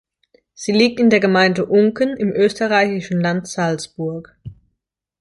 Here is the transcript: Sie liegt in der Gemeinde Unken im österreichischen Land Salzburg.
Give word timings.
Sie 0.55 0.71
liegt 0.71 0.99
in 0.99 1.11
der 1.11 1.19
Gemeinde 1.19 1.67
Unken 1.67 2.17
im 2.17 2.31
österreichischen 2.31 3.21
Land 3.21 3.47
Salzburg. 3.47 4.35